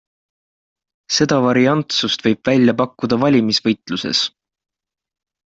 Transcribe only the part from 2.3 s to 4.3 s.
välja pakkuda valimisvõitluses.